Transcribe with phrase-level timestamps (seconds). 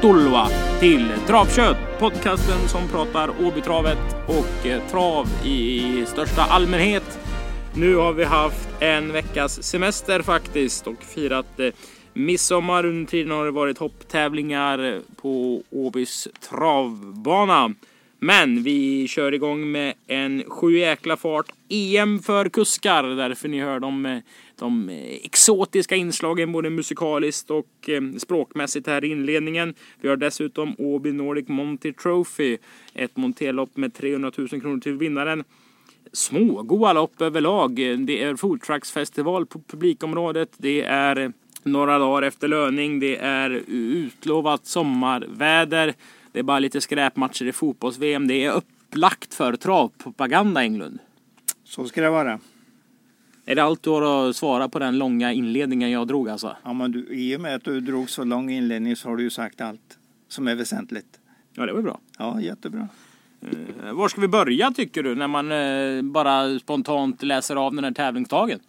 [0.00, 0.48] Tulva
[0.78, 7.18] till Travkött, podcasten som pratar Åbytravet och eh, trav i största allmänhet.
[7.74, 11.68] Nu har vi haft en veckas semester faktiskt och firat eh,
[12.12, 12.86] midsommar.
[12.86, 17.74] Under tiden har det varit hopptävlingar eh, på Åbys travbana.
[18.18, 23.02] Men vi kör igång med en sju jäkla fart EM för kuskar.
[23.02, 24.18] Därför ni hör dem eh,
[24.60, 29.74] de eh, exotiska inslagen både musikaliskt och eh, språkmässigt här i inledningen.
[30.00, 32.58] Vi har dessutom Åby Nordic Monty Trophy.
[32.94, 35.44] Ett monterlopp med 300 000 kronor till vinnaren
[36.12, 37.74] smågoa lopp överlag.
[37.98, 40.52] Det är foodtrucksfestival på publikområdet.
[40.56, 41.30] Det är eh,
[41.62, 43.00] några dagar efter löning.
[43.00, 45.94] Det är utlovat sommarväder.
[46.32, 48.28] Det är bara lite skräpmatcher i fotbolls-VM.
[48.28, 50.98] Det är upplagt för travpropaganda Englund.
[51.64, 52.38] Så ska det vara.
[53.50, 56.56] Är det allt du har att svara på den långa inledningen jag drog alltså?
[56.64, 59.22] Ja, men du, I och med att du drog så lång inledning så har du
[59.22, 59.98] ju sagt allt
[60.28, 61.20] som är väsentligt.
[61.54, 62.00] Ja, det var bra.
[62.18, 62.88] Ja, jättebra.
[63.42, 67.84] Eh, Var ska vi börja tycker du när man eh, bara spontant läser av den
[67.84, 68.60] här tävlingsdagen?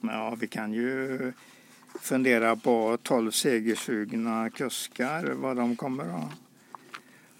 [0.00, 1.32] Ja, vi kan ju
[2.00, 6.30] fundera på 12 segersugna kuskar, vad de kommer att,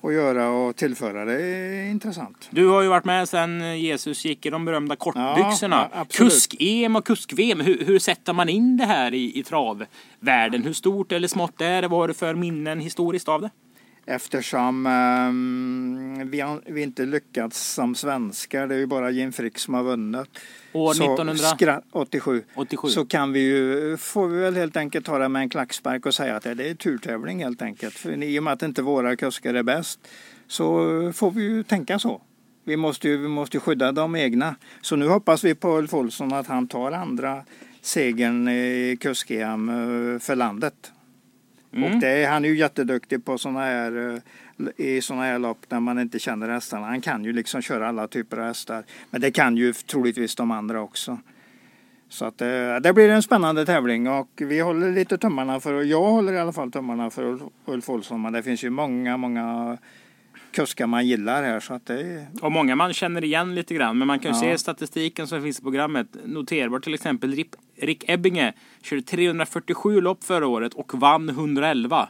[0.03, 1.25] att göra och tillföra.
[1.25, 2.49] Det är intressant.
[2.51, 5.89] Du har ju varit med sedan Jesus gick i de berömda kortbyxorna.
[5.95, 6.07] Ja.
[6.11, 7.61] Kusk-EM och kusk-VM.
[7.61, 10.63] Hur, hur sätter man in det här i, i travvärlden?
[10.63, 11.89] Hur stort eller smått är det?
[11.89, 13.51] Vad har du för minnen historiskt av det?
[14.09, 19.59] Eftersom ehm, vi, har, vi inte lyckats som svenskar, det är ju bara Jim Frick
[19.59, 20.29] som har vunnit.
[20.73, 21.65] År Så 1987.
[21.65, 21.83] skra-
[22.55, 22.89] 87.
[22.89, 26.15] Så kan vi ju, får vi väl helt enkelt ta det med en klackspark och
[26.15, 27.95] säga att det är turtävling helt enkelt.
[27.95, 30.01] För i och med att inte våra kuskar är bäst
[30.47, 32.23] så får vi ju tänka så.
[32.65, 34.55] Vi måste ju vi måste skydda de egna.
[34.81, 37.45] Så nu hoppas vi på Ulf Olsson att han tar andra
[37.83, 40.93] segern i kusk-EM eh, för landet.
[41.77, 41.95] Mm.
[41.95, 44.21] Och det, är- han är ju jätteduktig på sådana här
[44.59, 46.87] eh, i sådana här lopp när man inte känner hästarna.
[46.87, 48.85] Han kan ju liksom köra alla typer av hästar.
[49.11, 51.19] Men det kan ju troligtvis de andra också.
[52.09, 56.03] Så att eh, det blir en spännande tävling och vi håller lite tummarna för, jag
[56.11, 58.23] håller i alla fall tummarna för Ulf, Olsson.
[58.23, 59.79] Men det finns ju många, många
[60.53, 63.99] kuskar man gillar här så att det Och många man känner igen lite grann.
[63.99, 64.53] Men man kan ju Ja.
[64.53, 66.07] se statistiken som finns i programmet.
[66.25, 72.09] Noterbar till exempel Rick, Rick Ebbinge körde 347 lopp förra året och vann 111.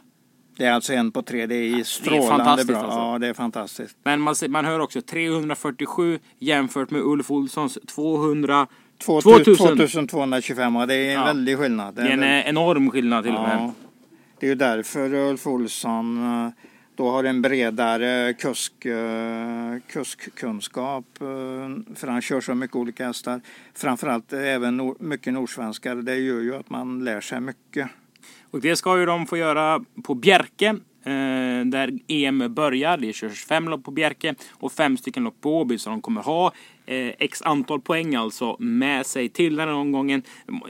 [0.57, 1.45] Det är alltså en på tre.
[1.45, 2.77] Det är strålande fantastiskt bra.
[2.77, 2.99] alltså.
[2.99, 3.97] Ja, det är fantastiskt.
[4.03, 8.67] Men man, man hör också 347 jämfört med Ulf Olssons 200.
[9.05, 9.43] 2000.
[9.45, 10.07] 2000.
[10.07, 11.25] 2225 och det är en Ja.
[11.25, 11.95] väldig skillnad.
[11.95, 13.57] Det är en eh, enorm skillnad till och med.
[13.59, 13.73] Ja,
[14.39, 16.49] det är ju därför Ulf Olsson eh,
[16.97, 21.05] då har en bredare kusk, eh, kuskkunskap.
[21.21, 23.41] Eh, för han kör så mycket olika hästar.
[23.73, 25.95] Framförallt även mycket nordsvenskar.
[25.95, 27.89] Det gör ju att man lär sig mycket.
[28.51, 30.75] Och det ska ju de få göra på Bjerke.
[31.07, 32.97] Eh, där EM börjar.
[32.97, 35.77] Det körs fem lopp på Bjerke och fem stycken lopp på Åby.
[35.77, 36.53] Så de kommer ha
[36.85, 40.21] eh, x antal poäng alltså med sig till den här omgången.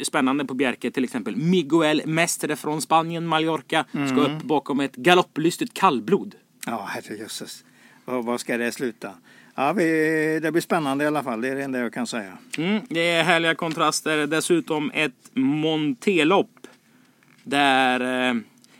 [0.01, 1.35] Spännande på Bjerke till exempel.
[1.35, 3.85] Miguel Mestre från Spanien, Mallorca.
[3.91, 6.35] Ska upp bakom ett galopplystigt kallblod.
[6.65, 7.63] Ja, herrejösses.
[8.05, 9.11] Vad vad ska det sluta?
[9.55, 11.41] Ja, vi, det blir spännande i alla fall.
[11.41, 12.37] Det är det enda jag kan säga.
[12.57, 14.27] Mm, det är härliga kontraster.
[14.27, 16.67] Dessutom ett Montelopp.
[17.43, 18.35] Där eh,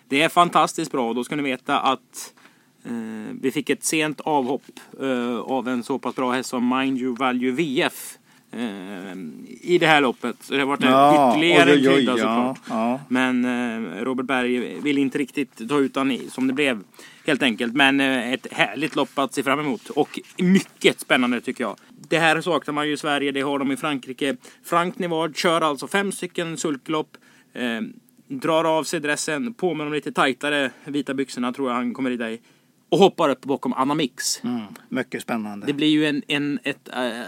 [0.08, 1.14] det är fantastiskt bra.
[1.14, 2.34] Då ska ni veta att
[2.86, 2.92] eh,
[3.42, 4.64] vi fick ett sent avhopp
[5.02, 8.18] eh, av en så pass bra häst som Mind You Value VF.
[8.52, 9.12] Eh,
[9.62, 10.36] I det här loppet.
[10.40, 12.60] Så det har varit en Ja, ytterligare en krydda ja, såklart.
[12.70, 13.00] ja.
[13.10, 16.84] Men eh, Robert Berg vill inte riktigt ta ut han som det blev.
[17.26, 17.74] Helt enkelt.
[17.74, 19.90] Men eh, ett härligt lopp att se fram emot.
[19.90, 21.76] Och mycket spännande tycker jag.
[22.10, 23.32] Det här saknar man ju i Sverige.
[23.32, 24.36] Det har de i Frankrike.
[24.64, 27.18] Frank Nivard kör alltså fem stycken sulklopp.
[28.28, 29.54] Drar av sig dressen.
[29.54, 32.40] På med de lite tajtare vita byxorna tror jag han kommer rida i.
[32.90, 34.44] Och hoppar upp bakom Anna Mix.
[34.44, 35.66] Mm, mycket spännande.
[35.66, 37.22] Det blir ju en, en ett, eh,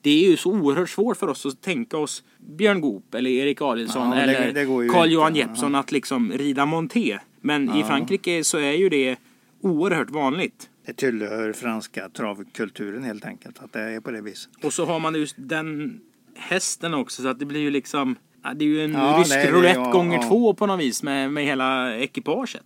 [0.00, 3.62] det är ju så oerhört svårt för oss att tänka oss Björn Goop eller Erik
[3.62, 5.34] Adielsson Ja, eller Carl-Johan.
[5.34, 7.18] Jeppsson att liksom rida monté.
[7.40, 9.16] Men i Frankrike så är ju det
[9.60, 10.68] oerhört vanligt.
[10.86, 13.58] Det tillhör franska travkulturen helt enkelt.
[13.58, 14.50] Att det är på det viset.
[14.64, 16.00] Och så har man just den
[16.36, 19.30] hästen också så att det blir ju liksom ja, det är ju en Ja, rysk
[19.34, 20.28] det- roulette ja, gånger ja.
[20.28, 22.64] två på något vis med, med hela ekipaget.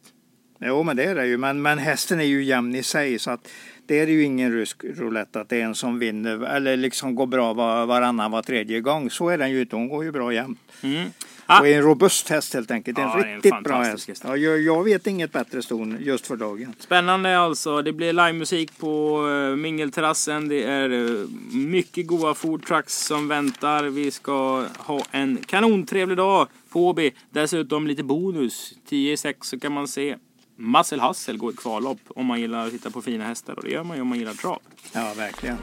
[0.60, 1.36] Jo, men det är det ju.
[1.36, 3.48] Men, men hästen är ju jämn i sig så att
[3.86, 7.26] Det är ju ingen rysk roulette att det är en som vinner eller liksom går
[7.26, 9.10] bra var, varannan, var tredje gång.
[9.10, 9.76] Så är den ju inte.
[9.76, 10.58] Hon går ju bra jämt.
[10.82, 11.10] Mm.
[11.46, 12.98] Ah, Och är en robust häst helt enkelt.
[12.98, 14.08] Ja, en det är en riktigt bra häst.
[14.08, 14.22] häst.
[14.26, 16.74] Ja, jag, jag vet inget bättre ston just för dagen.
[16.78, 17.82] Spännande alltså.
[17.82, 20.48] Det blir livemusik på uh, mingelterrassen.
[20.48, 23.84] Det är eh, mycket goda food trucks som väntar.
[23.84, 27.10] Vi ska ha en kanontrevlig dag på Åby.
[27.30, 28.72] Dessutom lite bonus.
[28.88, 30.16] 10-6 så kan man se
[30.56, 33.54] Marcel Hassel gå i kvallopp om man gillar att titta på fina hästar.
[33.54, 34.58] Och det gör man ju om man gillar trav.
[34.92, 35.56] Ja, verkligen.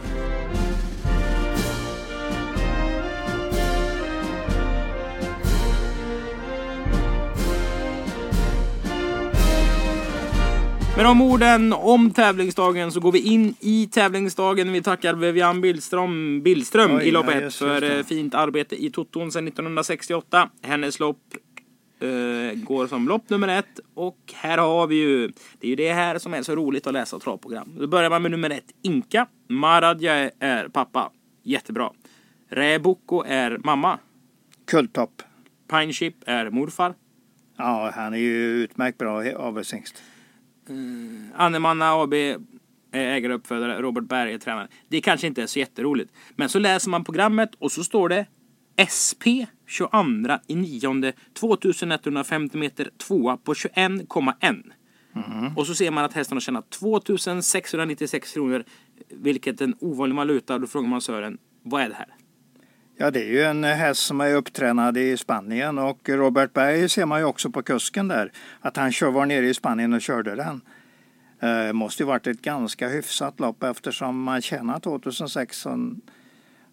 [10.95, 14.71] Med de orden om tävlingsdagen så går vi in i tävlingsdagen.
[14.71, 18.85] Vi tackar Vivian Billström, Billström Oj, i lopp ja, 1 just för eh, fint arbete
[18.85, 20.49] i Toton sedan 1968.
[20.61, 21.17] Hennes lopp
[21.99, 22.07] eh,
[22.59, 23.79] går som lopp nummer ett.
[23.93, 25.27] Och här har vi ju,
[25.59, 27.75] det är ju det här som är så roligt att läsa travprogram.
[27.79, 29.27] Då börjar man med nummer ett, Inka.
[29.49, 31.11] Maradja är pappa.
[31.43, 31.89] Jättebra.
[32.49, 33.99] Reboko är mamma.
[34.67, 35.21] Kulltopp.
[35.69, 36.93] Pine Chip är morfar.
[37.57, 40.03] Ja, han är ju utmärkt bra avelshingst.
[41.35, 42.13] Annemanna AB
[42.91, 44.67] ägare och uppfödare, Robert Berg är tränare.
[44.87, 46.13] Det kanske inte är så jätteroligt.
[46.35, 48.25] Men så läser man programmet och så står det
[48.97, 49.23] SP
[49.67, 49.97] 22
[50.47, 54.63] i nionde 2150 meter tvåa på 21,1.
[55.55, 58.63] Och så ser man att hästen har tjänat 2696 kronor,
[59.09, 60.59] vilket är en ovanlig valuta.
[60.59, 62.15] Då frågar man Sören, vad är det här?
[62.97, 66.89] Ja, det är ju en eh, häst som är upptränad i Spanien och Robert Berg
[66.89, 68.31] ser man ju också på kusken där.
[68.61, 70.61] Att han kör var nere i Spanien och körde den.
[71.39, 75.95] Eh, måste ju varit ett ganska hyfsat lopp eftersom man tjänar 2600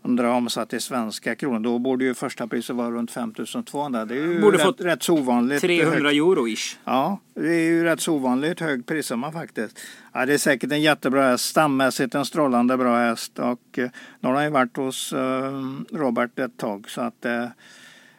[0.03, 1.59] omsatt i svenska kronor.
[1.61, 4.05] Då borde ju första priset vara runt 5200.
[4.05, 5.61] Det är ju Borde rätt, fått rätt så ovanligt.
[5.61, 6.05] 300 högt.
[6.05, 6.77] euro ish.
[6.85, 9.79] Ja, det är ju rätt så ovanligt hög prissumma faktiskt.
[10.13, 11.45] Ja, det är säkert en jättebra häst.
[11.45, 13.39] Stammässigt en strålande bra häst.
[13.39, 15.63] Och eh, nu har han ju varit hos eh,
[15.93, 16.91] Robert ett tag.
[16.91, 17.45] Så att eh,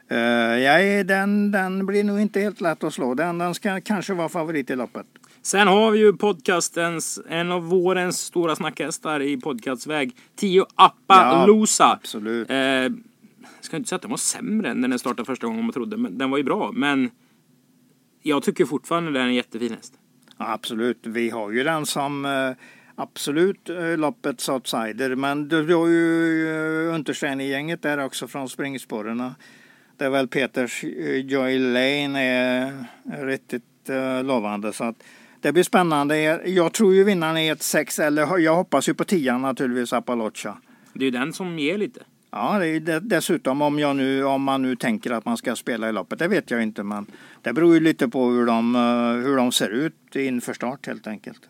[0.08, 0.18] eh,
[0.60, 3.14] ja, den, den blir nog inte helt lätt att slå.
[3.14, 5.06] Den, den ska kanske vara favorit i loppet.
[5.44, 10.16] Sen har vi ju podcastens, en av vårens stora snackhästar i podcastväg.
[10.36, 11.92] Tio Appaloosa.
[11.92, 12.50] absolut.
[12.50, 12.94] Eh, jag
[13.62, 15.98] ska inte säga att den var sämre än när den startade första gången man trodde.
[15.98, 16.72] Men den var ju bra.
[16.74, 17.12] Men
[18.22, 19.94] jag tycker fortfarande den är en jättefin häst.
[20.38, 21.00] Ja, absolut.
[21.02, 22.52] Vi har ju den som eh,
[22.96, 25.16] absolut eh, loppets outsider.
[25.16, 26.48] Men du har ju
[26.88, 29.32] eh, Unterstein i gänget där också från springspåren.
[29.98, 30.84] Det är väl Peters
[31.24, 32.86] Joy Lane är
[33.26, 33.64] riktigt
[34.24, 34.74] lovande.
[34.74, 35.04] Så att
[35.42, 36.18] det blir spännande.
[36.50, 40.58] Jag tror ju vinnaren är ett 6 eller jag hoppas ju på 10 naturligtvis Appalachia.
[40.94, 42.00] Det är ju den som ger lite.
[42.32, 45.56] Ja, det är det, dessutom om, jag nu, om man nu tänker att man ska
[45.56, 46.84] spela i loppet, det vet jag inte.
[46.84, 47.06] Men
[47.42, 51.08] det beror ju lite på hur de, eh, hur de ser ut inför start helt
[51.08, 51.42] enkelt.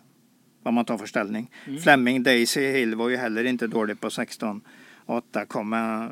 [0.62, 1.50] Vad man tar för ställning.
[1.82, 4.60] Fleming Daisy Hill var ju heller inte dålig på 16.
[5.06, 6.04] 8 kom, eh,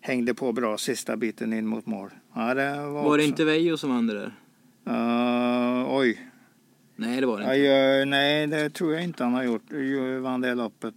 [0.00, 2.10] hängde på bra sista biten in mot mål.
[2.34, 4.32] Ja, det var Var det också- inte Veijo som vann det där?
[4.86, 6.18] Eh, oj.
[7.02, 7.56] Nej, det var det inte.
[7.56, 9.62] jag, nej, det tror jag inte han har gjort.
[9.70, 10.94] Jag vann det loppet.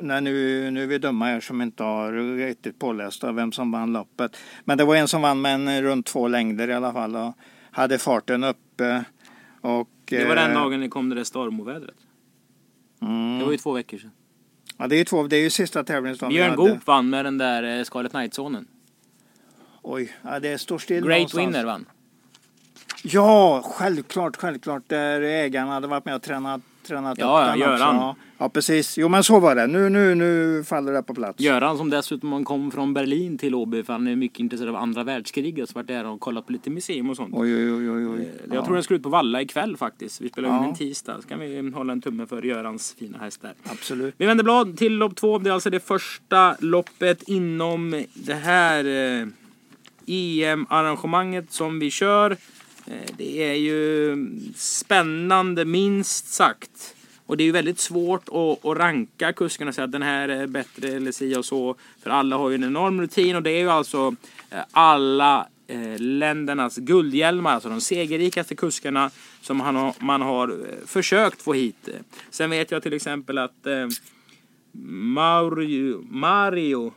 [0.00, 3.72] Nej, nu, nu är vi dumma här som inte har riktigt påläst av vem som
[3.72, 4.36] vann loppet.
[4.64, 7.32] Men det var en som vann med en runt två längder i alla fall och
[7.70, 9.04] hade farten uppe.
[9.60, 11.96] Och, Det var den eh, dagen det kom det där stormovädret.
[13.02, 14.10] Mm, Det var ju två veckor sedan.
[14.78, 16.32] ja, det är två, det är ju sista tävlingsdagen.
[16.34, 16.56] Björn.
[16.56, 18.66] Goop vann med den där eh, Scarlet Knight-sonen.
[19.82, 21.46] Oj, ja, det står still Great någonstans.
[21.46, 21.86] Winner vann.
[23.02, 24.82] Ja, självklart, självklart.
[24.86, 27.96] Där ägaren hade varit med och tränat, tränat Ja, upp ja, den Göran.
[27.96, 28.04] också.
[28.06, 28.98] Ja, ja, precis.
[28.98, 29.66] Jo, men så var det.
[29.66, 31.40] Nu, nu, nu faller det på plats.
[31.40, 35.04] Göran som dessutom kom från Berlin till Åby för han är mycket intresserad av andra
[35.04, 35.68] världskriget.
[35.68, 37.34] Så varit där och kollat på lite museum och sånt.
[37.34, 38.20] Oj, oj, oj, oj.
[38.20, 40.20] Eh, Jag tror den ska ut på Valla ikväll faktiskt.
[40.20, 40.68] Vi spelar in Ja.
[40.68, 41.16] en tisdag.
[41.22, 43.52] Så kan vi hålla en tumme för Görans fina häst där.
[43.64, 44.14] Absolut.
[44.18, 45.38] Vi vänder blad till lopp två.
[45.38, 49.26] Det är alltså det första loppet inom det här eh,
[50.06, 52.36] EM-arrangemanget som vi kör.
[52.90, 54.16] Eh, det är ju
[54.56, 56.94] spännande minst sagt.
[57.26, 60.28] Och det är ju väldigt svårt att, att ranka kuskarna och säga att den här
[60.28, 61.76] är bättre eller si och så.
[62.02, 64.14] För alla har ju en enorm rutin och det är ju alltså
[64.50, 69.10] eh, alla eh, ländernas guldhjälmar, alltså de segerrikaste kuskarna
[69.42, 71.88] som man har, man har försökt få hit.
[72.30, 73.66] Sen vet jag till exempel att
[74.82, 76.92] Mario, Mario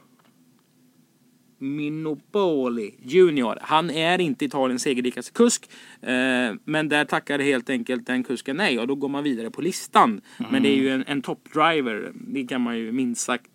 [1.62, 3.58] Minopoli Junior.
[3.62, 5.70] Han är inte Italiens segerrikaste kusk.
[6.02, 9.62] Eh, men där tackar helt enkelt den kusken nej och då går man vidare på
[9.62, 10.22] listan.
[10.52, 12.12] Men det är ju en, en toppdriver.
[12.14, 13.52] Det kan man ju minst sagt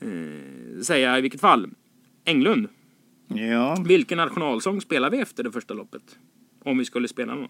[0.00, 1.70] eh, säga i vilket fall.
[2.24, 2.68] Englund.
[3.28, 6.18] Ja, Vilken nationalsång spelar vi efter det första loppet?
[6.64, 7.48] Om vi skulle spela någon.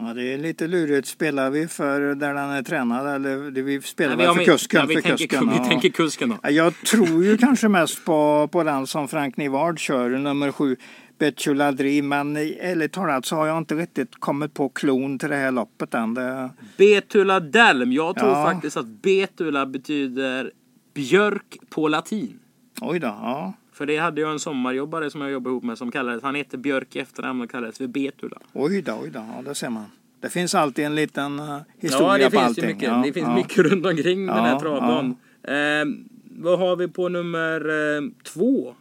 [0.00, 1.08] Ja, det är lite lurigt.
[1.08, 4.80] Spelar vi för där den är tränad eller vi spelar Nej, vi för kusken?
[4.80, 5.64] Ja, vi, för tänker, kusken vi ja.
[5.64, 6.36] tänker kusken då.
[6.42, 10.76] Ja, Jag tror ju kanske mest på, på den som Frank Nivard kör, nummer sju,
[11.18, 12.08] Betula Dream.
[12.08, 15.94] Men ärligt talat så har jag inte riktigt kommit på klon till det här loppet
[15.94, 16.14] än.
[16.14, 17.92] Det, Betula Delm.
[17.92, 18.44] Jag tror Ja.
[18.44, 20.50] faktiskt att Betula betyder
[20.94, 22.38] björk på latin.
[22.80, 23.52] oj då, ja.
[23.72, 26.58] För det hade jag en sommarjobbare som jag jobbade ihop med som kallades, han hette
[26.58, 28.38] Björk i efternamn och kallades för Betula.
[28.52, 29.84] Oj då, oj då, ja, det ser man.
[30.20, 32.66] Det finns alltid en liten uh, historia Ja, det på finns allting.
[32.66, 32.82] mycket.
[32.82, 33.34] Ja, det finns ja.
[33.36, 35.16] mycket runt omkring den här Ja, travdagen.
[35.42, 35.84] Eh,
[36.30, 37.60] vad har vi på nummer
[37.96, 38.74] eh, två?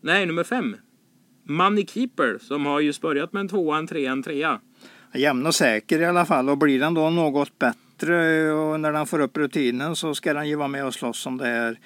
[0.00, 0.76] Nej, nummer fem.
[1.44, 4.60] Money Keeper som har just börjat med en tvåa, en trea, en trea.
[5.14, 9.06] Jämn och säker i alla fall och blir den då något bättre och när den
[9.06, 11.78] får upp rutinen så ska den ju vara med och slåss om det här.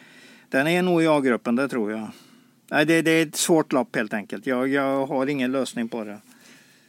[0.49, 2.09] Den är nog i A-gruppen, det tror jag.
[2.73, 4.47] Nej, det, det är ett svårt lopp helt enkelt.
[4.47, 6.19] Jag, jag har ingen lösning på det.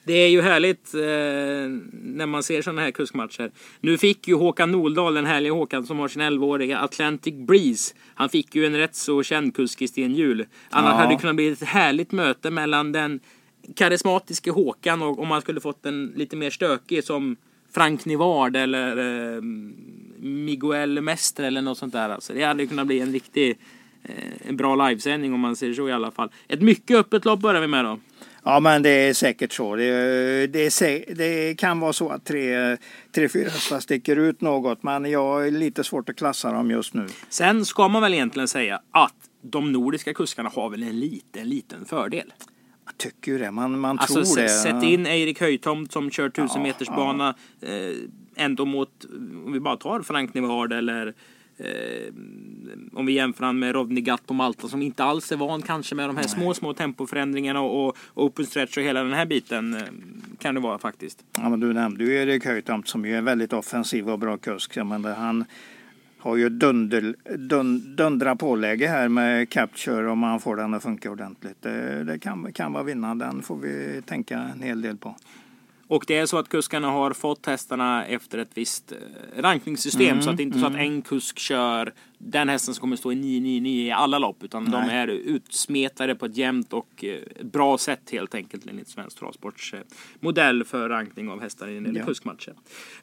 [0.06, 1.02] Det är ju härligt eh,
[2.04, 3.52] när man ser sådana här kuskmatcher.
[3.82, 7.94] Nu fick ju Håkan Noldal, den härliga Håkan som har sin 11-åriga Atlantic Breeze.
[8.16, 10.46] Han fick ju en rätt så känd kusk i Sten Hjul.
[10.70, 10.96] Annars Ja.
[10.96, 13.20] hade det kunnat bli ett härligt möte mellan den
[13.76, 17.36] karismatiske Håkan och om man skulle fått en lite mer stökig som
[17.72, 18.98] Frank Nivard eller
[19.36, 19.42] eh,
[20.20, 22.10] Miguel Mestre eller något sånt där.
[22.10, 23.58] Alltså, det hade kunnat bli en riktig
[24.48, 26.32] en bra livesändning om man säger så i alla fall.
[26.48, 28.00] Ett mycket öppet lopp börjar vi med då.
[28.46, 29.76] Ja, men det är säkert så.
[29.76, 32.78] Det, det, sä- det kan vara så att tre,
[33.16, 36.94] tre fyra hästar sticker ut något, men jag är lite svårt att klassa dem just
[36.94, 37.08] nu.
[37.30, 41.86] Sen ska man väl egentligen säga att de nordiska kuskarna har väl en liten, liten
[41.86, 42.34] fördel.
[42.86, 43.52] Jag tycker ju det.
[43.52, 44.50] Man, man Alltså tror det.
[44.50, 47.96] sätt in Erik Höjtomt som kör 1000 Ja, meters bana eh,
[48.36, 49.06] ändå mot,
[49.46, 51.14] om vi bara tar Frank Nivard eller
[51.58, 52.14] eh,
[52.94, 55.96] om vi jämför han med Rodney Gatt på Malta som inte alls är van kanske
[55.96, 59.74] med de här små, små tempoförändringarna och, och open stretch och hela den här biten
[59.74, 59.82] eh,
[60.40, 61.24] kan det vara faktiskt.
[61.38, 64.38] Ja, men du nämnde ju Erik Höjtomt som ju är en väldigt offensiv och bra
[64.38, 64.78] kusk.
[64.78, 65.46] Jag menar, han
[66.24, 71.12] har ju dunder, dun, dundra påläge här med Capture om han får den att funka
[71.12, 71.62] ordentligt.
[71.62, 73.26] Det, det kan, kan vara vinnande.
[73.26, 75.16] Den får vi tänka en hel del på.
[75.94, 80.08] Och det är så att kuskarna har fått hästarna efter ett visst eh, rankningssystem.
[80.10, 82.96] Mm, så att det är inte så att en kusk kör den hästen som kommer
[82.96, 84.44] stå i 999 i alla lopp.
[84.44, 84.98] Utan de Nej.
[84.98, 89.76] är utsmetade på ett jämnt och eh, bra sätt helt enkelt enligt Svensk Travsports
[90.20, 92.06] modell för rankning av hästar i en Ja.
[92.06, 92.54] kuskmatcher.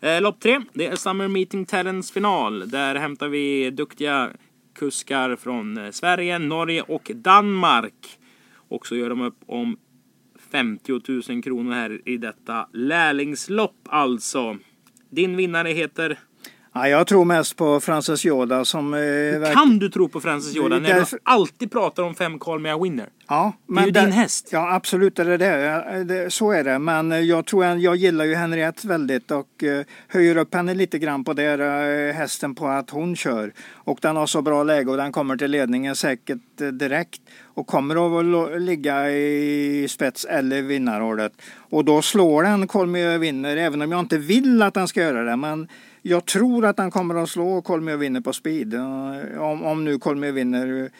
[0.00, 2.70] Eh, lopp tre, det är Summer Meeting Talents final.
[2.70, 4.30] Där hämtar vi duktiga
[4.74, 8.18] kuskar från Sverige, Norge och Danmark.
[8.52, 9.76] Och så gör de upp om
[10.52, 14.58] 50 000 kronor här i detta lärlingslopp alltså.
[15.10, 16.18] Din vinnare heter...
[16.72, 18.94] Ja, jag tror mest på Frances Yoda som...
[18.94, 22.58] Eh, Kan du tro på Francis Jordan när Därför- du alltid pratar om fem Call
[22.60, 23.06] Me A Winner?
[23.28, 24.48] Ja, Det är ju där- din häst.
[24.52, 25.36] Ja, absolut är det
[26.04, 26.30] det.
[26.30, 26.78] Så är det.
[26.78, 30.74] Men eh, jag tror jag, jag gillar ju Henriette väldigt och eh, höjer upp henne
[30.74, 33.52] lite grann på det eh, hästen på att hon kör.
[33.74, 37.20] Och den har så bra läge och den kommer till ledningen säkert eh, direkt
[37.54, 38.10] och kommer
[38.54, 41.32] att ligga i spets eller vinnarhålet.
[41.70, 45.24] Och då slår den Kolmö vinner även om jag inte vill att den ska göra
[45.24, 45.36] det.
[45.36, 45.68] Men
[46.02, 48.74] jag tror att den kommer att slå Kolmö vinner på speed.
[49.38, 50.90] Om, om nu Kolmö vinner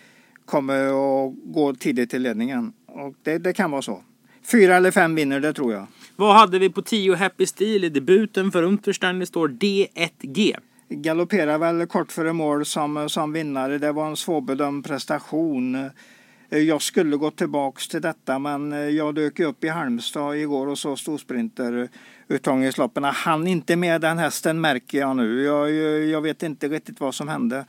[0.44, 2.72] kommer att gå tidigt till ledningen.
[2.86, 4.02] Och det, det kan vara så.
[4.52, 5.86] Fyra eller fem vinner, det tror jag.
[6.16, 9.18] Vad hade vi på 10 Happy Steel i debuten för Unterstein?
[9.18, 10.56] Det står D1G.
[10.88, 13.78] Galopperar väl kort före mål som, som vinnare.
[13.78, 15.90] Det var en svårbedömd prestation.
[16.50, 20.66] Eh, jag skulle gå tillbaks till detta men eh, jag dök upp i Halmstad igår
[20.66, 21.88] och så storsprinter eh,
[22.28, 23.04] uttagningsloppen.
[23.04, 25.42] Han inte med den hästen märker jag nu.
[25.42, 25.70] Jag,
[26.04, 27.64] jag vet inte riktigt vad som hände.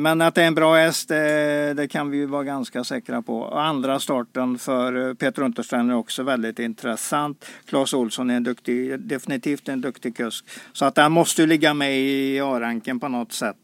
[0.00, 3.22] Men att det är en bra häst, det, det kan vi ju vara ganska säkra
[3.22, 3.38] på.
[3.38, 7.46] Och Andra starten för Peter Unterstein är också väldigt intressant.
[7.64, 10.44] Claes Olsson är en duktig, definitivt en duktig kusk.
[10.72, 13.56] Så att den måste ju ligga med i A-ranken på något sätt.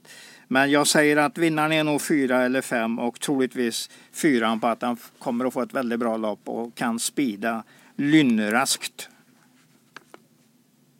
[0.49, 4.83] Men jag säger att vinnaren är nog fyra eller fem och troligtvis fyran på att
[4.83, 7.62] han kommer att få ett väldigt bra lopp och kan spida
[7.97, 9.09] lynnraskt.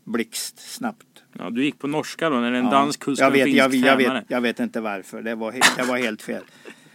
[0.05, 1.07] Blixt snabbt.
[1.39, 3.97] Ja, du gick på norska då när en Ja, dansk kusk jag vet, jag, jag,
[3.97, 5.23] vet, jag vet inte varför.
[5.23, 6.43] Det var, det var helt fel.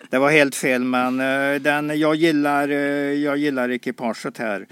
[0.09, 2.77] Det var helt fel, men eh, den, jag, gillar, eh,
[3.13, 4.67] jag gillar ekipaget här.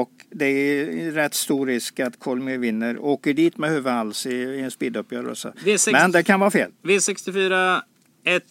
[0.00, 2.98] Och det är rätt stor risk att Kolmi vinner.
[2.98, 5.52] Åker dit med huvudhals i, i en speeduppgörelse.
[5.64, 6.70] V6 Men det kan vara fel.
[6.82, 7.80] V64
[8.24, 8.44] ett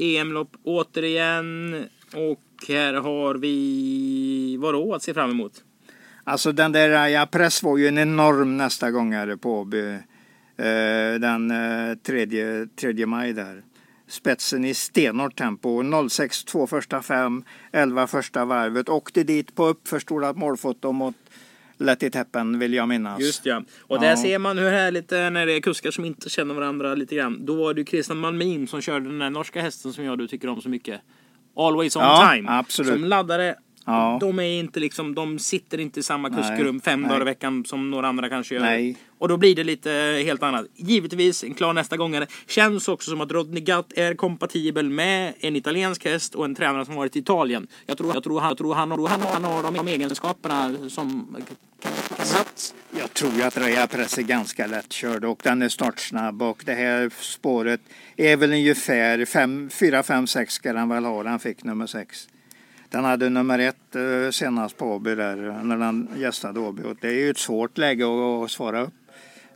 [0.00, 1.74] EM-lopp återigen.
[2.14, 5.52] Och här har vi vadå att se fram emot?
[6.24, 9.88] Alltså den där Raja Press var ju en enorm nästa gångare på Åby.
[9.88, 13.62] eh, Den eh, tredje, tredje maj där.
[14.08, 15.82] Spetsen i stenhårt tempo.
[16.08, 18.88] 06 två första fem, 11 första varvet.
[18.88, 21.14] Åkte dit på uppförstorat målfoto mot
[21.80, 23.20] Let it happen vill jag minnas.
[23.20, 23.62] Just ja.
[23.80, 24.16] Och där Ja.
[24.16, 27.14] ser man hur härligt det är när det är kuskar som inte känner varandra lite
[27.14, 27.44] grann.
[27.46, 30.18] Då var det ju Christian Malmin som körde den där norska hästen som jag och
[30.18, 31.00] du tycker om så mycket.
[31.56, 32.48] Always on Ja, time.
[32.50, 32.92] absolut.
[32.92, 33.54] Som laddare.
[33.88, 34.18] Ja.
[34.20, 37.08] De är inte liksom, de sitter inte i samma kuskrum fem nej.
[37.08, 38.62] dagar i veckan som några andra kanske gör.
[38.62, 38.96] Nej.
[39.18, 40.66] Och då blir det lite helt annat.
[40.74, 42.26] Givetvis en klar nästa gångare.
[42.46, 46.84] Känns också som att Rodney Gatt är kompatibel med en italiensk häst och en tränare
[46.84, 47.66] som varit i Italien.
[47.86, 51.36] Jag tror, jag tror, han, jag tror han, han, han har de, egenskaperna som
[52.22, 56.74] Så jag tror att Reja Press är ganska lättkörd och den är startsnabb och det
[56.74, 57.80] här spåret
[58.16, 59.24] är väl ungefär
[59.68, 61.22] 4, 5, 6 ska den väl ha.
[61.22, 62.28] Den fick nummer 6.
[62.90, 67.08] Den hade nummer ett eh, senast på Åby där när den gästade Åby och det
[67.08, 68.94] är ju ett svårt läge att, svara upp.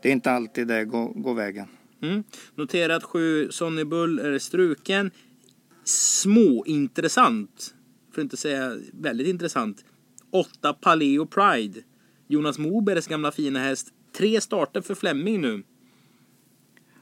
[0.02, 1.66] Det är inte alltid det går, går vägen.
[2.02, 2.24] Mm.
[2.54, 5.10] Notera att 7 Sonny Bull är struken.
[5.84, 7.74] Småintressant,
[8.14, 9.84] för att inte säga väldigt intressant.
[10.30, 11.80] 8 Paleo Pride.
[12.28, 13.88] Jonas Mobergs gamla fina häst.
[14.16, 15.62] Tre starter för Flemming nu.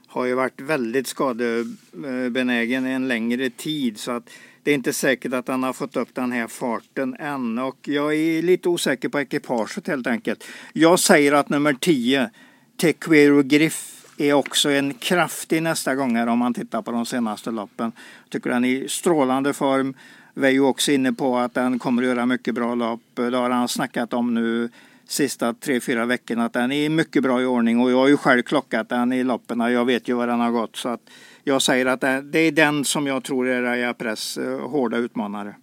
[0.07, 4.31] har ju varit väldigt skadebenägen en längre tid så att
[4.63, 8.15] det är inte säkert att han har fått upp den här farten än och jag
[8.15, 10.45] är lite osäker på ekipaget helt enkelt.
[10.73, 12.31] Jag säger att nummer 10,
[12.77, 17.93] Tequero Griff, är också en kraftig nästa gångare om man tittar på de senaste loppen.
[18.25, 19.95] Jag tycker den är i strålande form.
[20.35, 23.01] Vi är ju också inne på att den kommer att göra mycket bra lopp.
[23.15, 24.69] Det har han snackat om nu
[25.07, 28.17] sista tre, fyra veckorna att den är mycket bra i ordning och jag har ju
[28.17, 29.61] själv klockat den i loppen.
[29.61, 31.01] Jag vet ju var den har gått så att
[31.45, 35.57] jag säger att det är den som jag tror är Raja Press eh, hårda utmanare.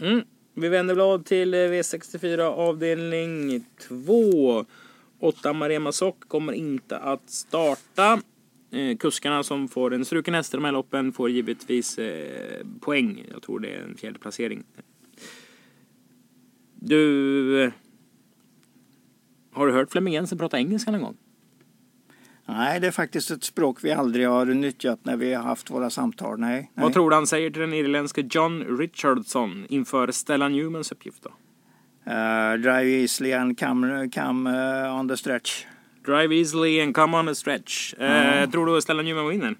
[0.00, 0.22] Mm.
[0.54, 4.64] Vi vänder blad till eh, V64 avdelning 2.
[5.20, 8.20] 8 Marema Sock kommer inte att starta.
[8.70, 11.98] Eh, kuskarna som får en struken häst i de här loppen får givetvis
[12.80, 13.24] poäng.
[13.32, 14.64] Jag tror det är en fjärde placering.
[16.74, 17.72] Du...
[19.52, 21.16] Har du hört Flemming Jensen prata engelska någon gång?
[22.60, 25.90] Nej, det är faktiskt ett språk vi aldrig har nyttjat när vi har haft våra
[25.90, 26.40] samtal.
[26.40, 26.70] Nej.
[26.74, 26.84] nej.
[26.84, 31.30] Vad tror du han säger till den irländske John Richardson inför Stella Newmans uppgift då?
[32.12, 35.64] Eh, drive easily and come, come eh, on the stretch.
[36.06, 37.94] Drive easily and come on a stretch.
[37.94, 39.54] Eh, Tror du Stella Newman vinner?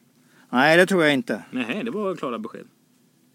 [0.51, 1.43] Nej, det tror jag inte.
[1.51, 2.67] Nej, det var klara besked.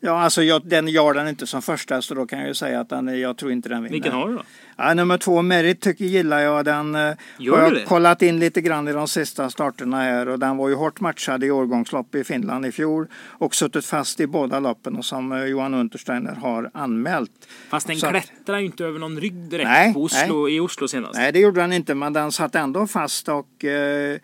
[0.05, 2.79] Ja, alltså jag, den gör den inte som första så då kan jag ju säga
[2.79, 3.93] att den, jag tror inte den vinner.
[3.93, 4.43] Vilken har du då?
[4.77, 6.65] Ja, nummer två, Merit, tycker gillar jag.
[6.65, 7.85] Den eh, Gör har jag det?
[7.85, 11.43] kollat in lite grann i de sista starterna här och den var ju hårt matchad
[11.43, 15.43] i årgångslopp i Finland i fjol och suttit fast i båda loppen och som eh,
[15.45, 17.31] Johan Untersteiner har anmält.
[17.69, 21.15] Fast den Så klättrar ju inte över någon rygg direkt Nej, Oslo, i Oslo senast.
[21.15, 24.17] Nej, det gjorde den inte, men den satt ändå fast och, eh,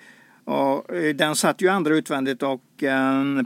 [0.46, 2.62] och den satt ju andra utvändigt och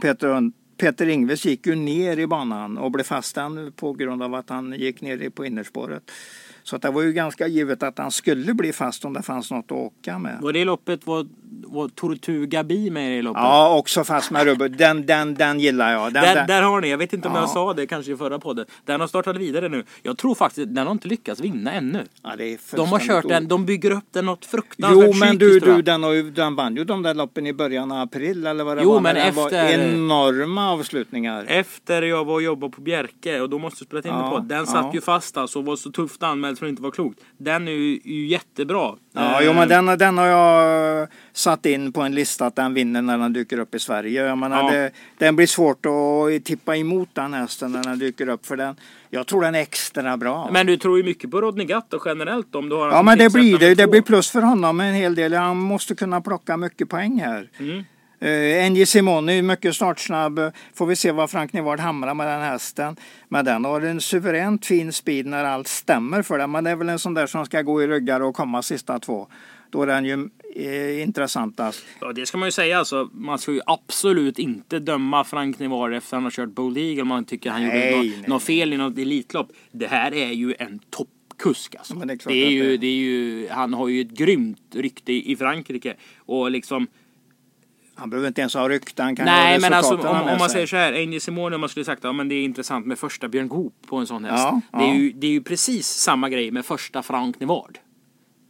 [0.02, 3.36] Peter, Peter Ingves gick ju ner i banan och blev fast
[3.76, 6.10] på grund av att han gick ner på innerspåret.
[6.66, 9.50] Så att det var ju ganska givet att han skulle bli fast om det fanns
[9.50, 10.38] något att åka med.
[10.40, 11.26] Var det loppet var,
[11.66, 13.42] var Tortuga Bi med i det loppet?
[13.42, 14.78] Ja, också fast med rubbet.
[14.78, 16.12] Den, den, den gillar jag.
[16.12, 17.40] Den, Där, den, där har ni, jag vet inte om Ja.
[17.40, 18.66] jag sa det kanske i förra podden.
[18.84, 19.84] Den har startat vidare nu.
[20.02, 22.02] Jag tror faktiskt den har inte lyckats vinna ännu.
[22.22, 25.38] ja, det är De har kört den, de bygger upp den något fruktansvärt Jo, men
[25.38, 28.46] du, du den, har ju, den vann ju de där loppen i början av april
[28.46, 29.00] eller vad det Jo, var.
[29.00, 31.44] men det var efter- enorma avslutningar.
[31.48, 34.38] Efter jag var och jobbade på Bjerke och då måste jag spela in Ja, på.
[34.38, 34.90] Den satt ja.
[34.94, 37.20] ju fast alltså och var så tufft anmäld så det inte var klokt.
[37.38, 38.94] Den är ju, ju jättebra.
[39.12, 42.74] Ja, Eh, jo, men den, den har jag satt in på en lista att den
[42.74, 44.24] vinner när den dyker upp i Sverige.
[44.26, 44.70] Jag menar, Ja.
[44.70, 48.76] det, den blir svårt att tippa emot den hästen när den dyker upp för den.
[49.10, 50.48] Jag tror den är extra bra.
[50.52, 53.18] Men du tror ju mycket på Rodney Gatt och generellt om du har ja, men
[53.18, 53.74] det blir det.
[53.74, 55.34] Det blir plus för honom en hel del.
[55.34, 57.50] Han måste kunna plocka mycket poäng här.
[57.58, 57.84] Mm.
[58.22, 60.40] Uh, NJ Simoni, mycket startsnabb.
[60.74, 62.96] Får vi se vad Frank Nivard hamrar med den hästen.
[63.28, 66.50] Men den har en suveränt fin speed när allt stämmer för den.
[66.50, 68.98] Men det är väl en sån där som ska gå i ryggar och komma sista
[68.98, 69.28] två.
[69.70, 71.84] Då är den ju eh, intressantast.
[72.00, 73.08] Ja, det ska man ju säga alltså.
[73.12, 77.02] Man ska ju absolut inte döma Frank Nivar efter att han har kört Bold Eagle
[77.02, 79.48] om man tycker han Nej, gjorde något, något fel i något elitlopp.
[79.72, 81.92] Det här är ju en toppkusk alltså.
[81.94, 84.74] Ja, men det är det är ju, det- är ju, han har ju ett grymt
[84.74, 85.94] rykte i Frankrike.
[86.18, 86.86] Och liksom,
[87.96, 89.02] Han behöver inte ens ha rykte.
[89.02, 90.92] Han kan nej ha men alltså om, med om man säger så här.
[90.92, 93.48] Angie Simone om man skulle sagt att ja, men det är intressant med första Björn
[93.48, 94.44] Goop på en sån häst.
[94.44, 94.94] Ja, det, är ja.
[94.94, 97.78] ju, det är ju precis samma grej med första Frank Nivard.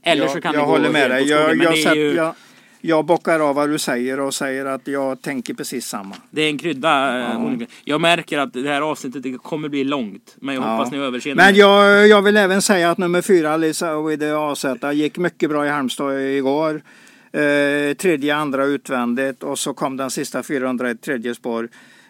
[0.04, 1.28] Eller jag, så kan jag det gå håller med helt dig.
[1.28, 2.34] Jag, jag, sätter- ju- jag,
[2.80, 6.14] jag bockar av vad du säger och säger att jag tänker precis samma.
[6.30, 7.18] Det är en krydda.
[7.18, 7.24] eh,
[7.60, 7.66] Ja.
[7.84, 10.36] Jag märker att det här avsnittet kommer bli långt.
[10.40, 10.68] Men jag Ja.
[10.76, 11.42] hoppas ni överseende.
[11.44, 15.66] Men jag, jag vill även säga att nummer fyra, Lisa With AZ, gick mycket bra
[15.66, 16.82] i Halmstad igår.
[17.32, 21.68] Eh, tredje, andra utvändigt och så kom den sista 400 i tredje spår.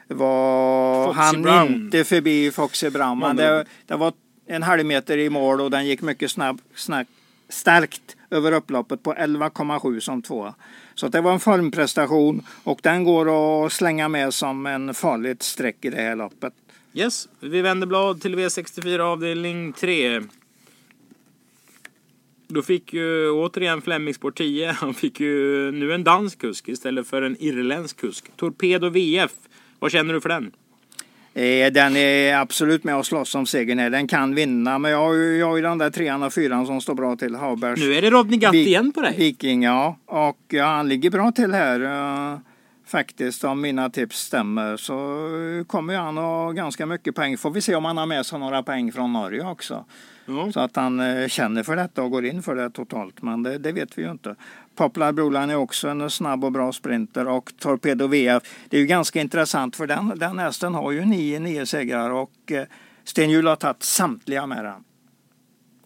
[0.09, 1.75] Var Foxy han Brown.
[1.75, 3.19] inte förbi Foxy Brown.
[3.19, 4.13] Men det, det var
[4.47, 7.07] en halv meter i mål och den gick mycket snabb, snabb,
[7.49, 10.55] starkt över upploppet på 11,7 som tvåa.
[10.95, 15.85] Så det var en formprestation och den går att slänga med som en farligt streck
[15.85, 16.53] i det här loppet.
[16.95, 20.23] Yes, vi vänder blad till V64 avdelning 3.
[22.49, 24.73] Då fick ju återigen Flemming Sport 10.
[24.81, 28.25] Han fick ju nu en dansk kusk istället för en irländsk kusk.
[28.37, 29.31] Torpedo VF.
[29.79, 30.53] Vad känner du för den?
[31.35, 33.93] Eh, Den är absolut med och slåss om segern.
[33.93, 36.67] Den kan vinna, men jag har ju, jag har ju den där trean och fyran
[36.67, 37.35] som står bra till.
[37.35, 37.81] Haubergs.
[37.81, 39.15] Nu är det Rodney Gatt Vi- igen på dig.
[39.19, 39.99] Viking, ja.
[40.07, 41.81] Och ja, han ligger bra till här.
[42.87, 47.39] Faktiskt, om mina tips stämmer så kommer han ha ganska mycket poäng.
[47.39, 49.85] Får vi se om han har med sig några poäng från Norge också.
[50.27, 50.53] Ja.
[50.53, 53.23] Så att han eh, känner för detta och går in för det totalt.
[53.23, 54.37] Men det, det vet vi ju inte.
[54.77, 58.43] Popular Broline är också en snabb och bra sprinter och Torpedo VF.
[58.69, 62.53] Det är ju ganska intressant för den, den hästen har ju nio, nio segrar och
[62.53, 62.65] eh,
[63.05, 64.85] Sten Hjul har tagit samtliga med den.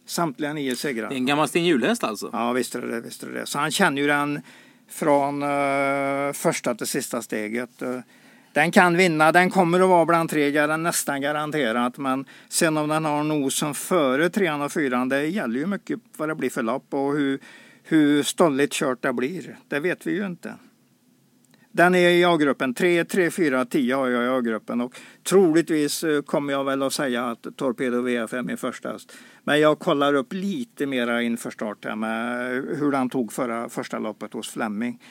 [0.07, 1.09] Samtliga nio segrar.
[1.09, 2.31] Det är en gammal Sten Hjul-häst alltså.
[2.33, 3.01] Ja, visst är det.
[3.01, 3.47] Visst är det.
[3.47, 4.43] Så han känner ju den
[4.91, 7.83] från eh, första till sista steget.
[7.83, 7.99] Eh,
[8.53, 11.99] den kan vinna, den kommer att vara bland tre, nästan garanterat.
[11.99, 16.29] Men sen om den har nosen före trean och fyran, det gäller ju mycket vad
[16.29, 17.39] det blir för lopp och hur,
[17.83, 19.57] hur stolligt kört det blir.
[19.69, 20.55] Det vet vi ju inte.
[21.73, 22.75] Den är i A-gruppen.
[22.75, 24.81] 3, 3, 4, 10 har jag i A-gruppen.
[24.81, 29.13] Och troligtvis eh, kommer jag väl att säga att Torpedo VF är min första häst.
[29.45, 33.99] Men jag kollar upp lite mera inför start här med hur han tog förra, första
[33.99, 35.03] loppet hos Flemming.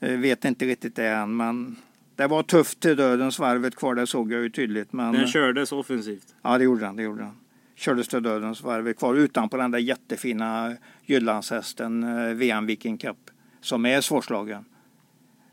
[0.00, 1.76] Eh, Vet inte riktigt det än, men
[2.16, 4.92] det var tufft till dödens varvet kvar, det såg jag ju tydligt.
[4.92, 6.34] Men, Den kördes offensivt.
[6.42, 6.96] Ja, det gjorde han.
[6.96, 7.36] Det gjorde han.
[7.74, 13.16] Kördes till dödens varvet kvar utan på den där jättefina Jyllandshästen eh, VM Viking Cup
[13.60, 14.64] som är svårslagen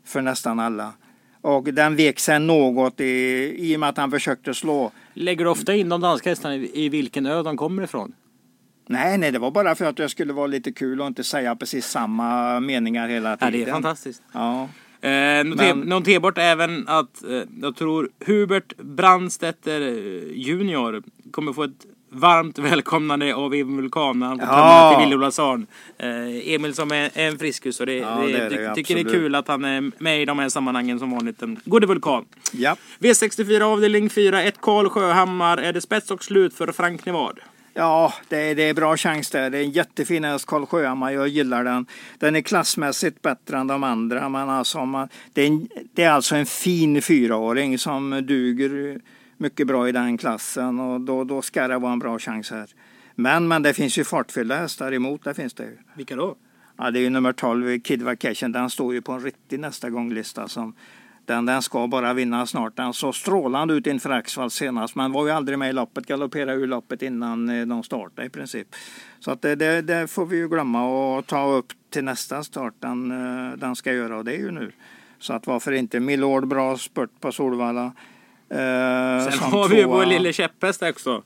[0.04, 0.92] för nästan alla.
[1.40, 4.90] Och den vek sig något i, i och med att han försökte slå.
[5.14, 8.12] Lägger du ofta in de danska hästarna i, i vilken ö de kommer ifrån?
[8.88, 11.56] Nej, nej, det var bara för att det skulle vara lite kul och inte säga
[11.56, 13.52] precis samma meningar hela Ja, tiden.
[13.52, 14.22] det är fantastiskt.
[14.32, 14.68] Ja,
[15.00, 21.62] Eh, noter, Men- Noterbart även att eh, jag tror Hubert Brandstetter eh, Junior kommer få
[21.62, 24.94] ett varmt välkomnande av Emil Vulkan när han får Ja.
[24.98, 25.66] till Lille Olafsson.
[25.98, 29.00] Eh, Emil som är, är en friskus och det, Ja, det, det det tycker det
[29.00, 31.42] är kul att han är med i de här sammanhangen som vanligt.
[31.42, 32.24] En gode vulkan.
[32.52, 32.76] ja.
[32.98, 35.58] V64 avdelning 4, ett Karl Sjöhammar.
[35.58, 37.38] Är det spets och slut för Frank Nevad?
[37.76, 39.50] Ja, det är, det är bra chans där.
[39.50, 41.10] Det är en jättefin häst, Karl Sjöhammar.
[41.10, 41.86] Jag gillar den.
[42.18, 44.28] Den är klassmässigt bättre än de andra.
[44.28, 49.00] Men alltså, man, det, är en, det är alltså en fin fyraåring som duger
[49.36, 50.80] mycket bra i den klassen.
[50.80, 52.70] Och då, då ska det vara en bra chans här.
[53.14, 55.24] Men, men det finns ju fartfyllda hästar emot.
[55.24, 55.78] Det finns det ju.
[55.94, 56.36] Vilka då?
[56.76, 58.52] Ja, det är ju nummer 12, Kid Vacation.
[58.52, 60.48] Den står ju på en riktig nästa gånglista.
[61.26, 62.76] Den, den ska bara vinna snart.
[62.76, 66.06] Den såg strålande ut inför Axvall senast, men var ju aldrig med i loppet.
[66.06, 68.74] Galopperade ur loppet innan eh, de startade i princip.
[69.20, 72.74] Så att det, det, det får vi ju glömma och ta upp till nästa start.
[72.78, 74.72] Den, eh, den ska göra och det är ju nu.
[75.18, 76.00] Så att varför inte?
[76.00, 77.92] Milord bra spurt på Solvalla.
[78.54, 81.22] Eh, Sen har vi ju vår lille käpphäst också.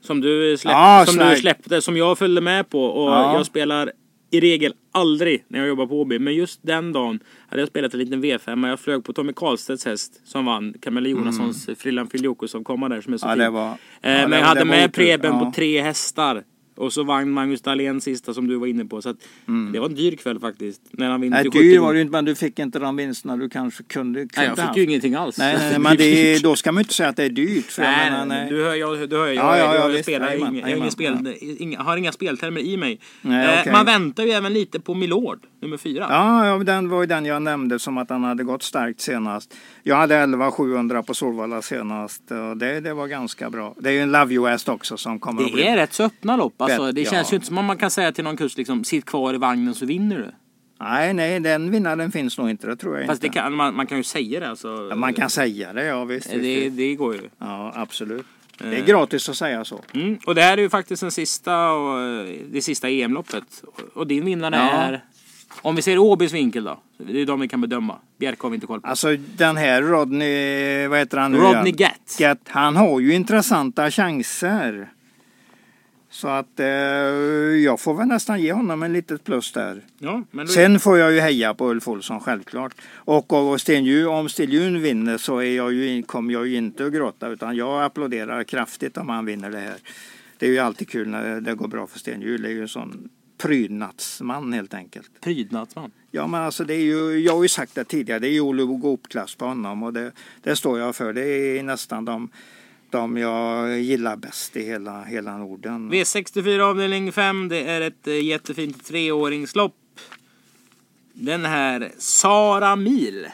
[0.00, 2.84] Som du, släpp, Ja, som du släppte, som jag följde med på.
[2.84, 3.34] Och Ja.
[3.36, 3.92] jag spelar
[4.30, 6.12] i regel aldrig när jag jobbar på OB.
[6.20, 8.68] Men just den dagen hade jag spelat en liten V5.
[8.68, 10.74] Jag flög på Tommy Karlstedts häst som vann.
[10.82, 13.40] Camilla Jonassons Frillan Filjoko som kommer där som är så Mm.
[13.40, 13.54] Ja, fin.
[13.54, 13.68] var,
[14.02, 14.92] Eh, ja, men jag hade med.
[14.94, 16.42] Preben på tre hästar.
[16.76, 19.02] Och så vann Magnus Dahlén sista som du var inne på.
[19.02, 19.16] Så att
[19.72, 20.80] det var en dyr kväll faktiskt.
[20.90, 21.50] När han vinner Mm.
[21.54, 21.82] Nej, dyr 70.
[21.82, 24.20] var det ju inte, men du fick inte de vinsterna du kanske kunde.
[24.20, 24.78] kunde Nej, jag fick haft.
[24.78, 25.38] ju ingenting alls.
[25.38, 26.42] Nej, nej, det men det, dyrt.
[26.42, 27.64] då ska man inte säga att det är dyrt.
[27.64, 28.50] För jag Nej, menar, nej, nej.
[28.50, 30.02] du hör, jag, du hör, jag, Ja, ja, jag, visst.
[30.02, 33.00] spelar jag har, inga jajamän, spel, inga, har inga speltermer i mig.
[33.22, 33.72] Nej, eh, okej.
[33.72, 36.06] Man väntar ju även lite på Milord, nummer fyra.
[36.10, 39.54] Ja, ja, den var ju den jag nämnde som att han hade gått starkt senast.
[39.82, 43.74] Jag hade 11 700 på Solvalla senast och det, det var ganska bra.
[43.78, 45.62] Det är ju en Love You West också som kommer att bli...
[45.62, 46.54] Det är rätt så öppna lopp.
[46.72, 47.32] Alltså, det känns ja.
[47.32, 49.74] ju inte som om man kan säga till någon kusk liksom, sitt kvar i vagnen
[49.74, 50.30] så vinner du.
[50.80, 53.38] Nej, nej, den vinnaren finns nog inte, det tror jag Fast inte.
[53.38, 54.86] kan, man, man kan ju säga det alltså.
[54.90, 56.30] Ja, man kan säga det, ja visst.
[56.30, 56.76] Det, visst.
[56.76, 57.20] det går ju.
[57.38, 58.26] Ja, absolut.
[58.58, 58.84] Det är Eh.
[58.84, 59.80] gratis att säga så.
[59.94, 60.18] Mm.
[60.26, 63.62] Och det här är ju faktiskt den sista, och, eh, det sista EM-loppet.
[63.94, 64.62] Och- din vinnare Ja.
[64.70, 65.04] är,
[65.62, 66.78] om vi ser Åbys vinkel då.
[66.98, 67.96] Det är de vi kan bedöma.
[68.18, 68.88] Bjerke har vi inte koll på.
[68.88, 71.76] Alltså den här Rodney, vad heter han nu Rodney igen?
[71.76, 72.16] Gatt.
[72.18, 74.88] Gatt, han har ju intressanta chanser.
[76.16, 79.82] Så att eh, jag får väl nästan ge honom en litet plus där.
[79.98, 82.74] Ja, då, Sen får jag ju heja på Ulf Olsson självklart.
[82.94, 86.92] Och av Stenhjul, om Stenhjul vinner så är jag ju, kommer jag ju inte att
[86.92, 89.76] gråta utan jag applåderar kraftigt om han vinner det här.
[90.38, 92.42] Det är ju alltid kul när det går bra för Stenhjul.
[92.42, 95.20] Det är ju en sån prydnadsman helt enkelt.
[95.20, 95.90] prydnadsman.
[96.10, 98.40] Ja men alltså det är ju, jag har ju sagt det tidigare, det är ju
[98.40, 101.12] Olof Goop-klass på honom och det, det står jag för.
[101.12, 102.28] Det är nästan de,
[102.90, 105.92] de jag gillar bäst i hela, hela Norden.
[105.92, 107.48] V64 avdelning 5.
[107.48, 109.74] Det är ett eh, jättefint treåringslopp.
[111.12, 113.26] Den här Sara Mil.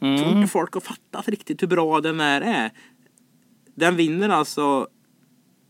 [0.00, 0.18] Mm.
[0.18, 2.70] Tror inte folk har fattat riktigt hur bra den här är.
[3.74, 4.88] Den vinner alltså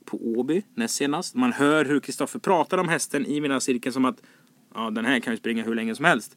[0.04, 1.34] på Åby näst senast.
[1.34, 4.22] Man hör hur Kristoffer pratar om hästen i vinnarcirkeln som att
[4.74, 6.36] ja, den här kan ju springa hur länge som helst.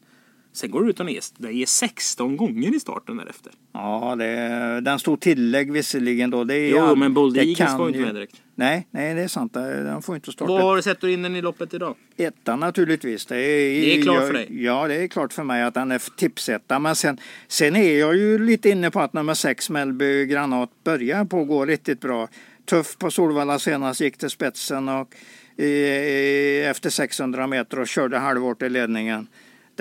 [0.54, 3.52] Sen går det ut och ger, den ger 16 gånger i starten därefter.
[3.72, 6.44] Ja, det, den stod tillägg visserligen då.
[6.44, 8.36] Det är Jo, all- men Bold det Eagles var inte ju- med direkt.
[8.54, 9.52] Nej, nej, det är sant.
[9.54, 10.52] Den får inte starta.
[10.52, 11.94] Vad har du sett in den i loppet idag?
[12.16, 13.26] Etta naturligtvis.
[13.26, 14.64] Det är, Det är klart jag, för dig?
[14.64, 16.78] Ja, det är klart för mig att den är tipsetta.
[16.78, 21.24] Men sen, sen är jag ju lite inne på att nummer sex Mellby Granat börjar
[21.24, 22.28] på att gå riktigt bra.
[22.64, 25.14] Tuff på Solvalla senast, gick till spetsen och
[25.56, 29.26] i, i, efter 600 meter och körde halvårt i ledningen.